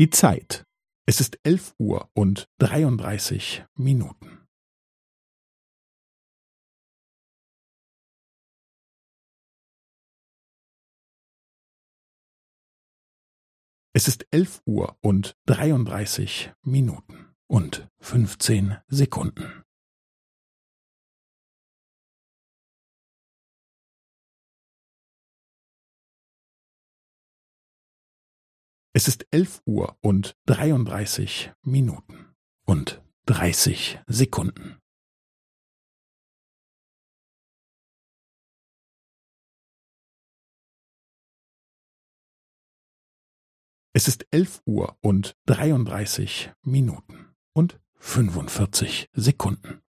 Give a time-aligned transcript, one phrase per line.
[0.00, 0.64] Die Zeit.
[1.06, 4.48] Es ist elf Uhr und dreiunddreißig Minuten.
[13.92, 19.64] Es ist elf Uhr und dreiunddreißig Minuten und fünfzehn Sekunden.
[29.00, 32.34] Es ist elf Uhr und dreiunddreißig Minuten
[32.66, 34.78] und dreißig Sekunden.
[43.94, 49.80] Es ist elf Uhr und dreiunddreißig Minuten und fünfundvierzig Sekunden.